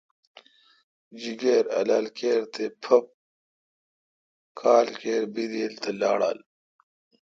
جیکر، 1.19 1.63
الالکر، 1.79 2.39
تھے 2.53 2.65
پھپ 2.83 3.05
کھال 4.59 4.87
کِربرییل 4.99 5.73
تہ 5.81 5.89
لاڑال۔ 5.99 6.39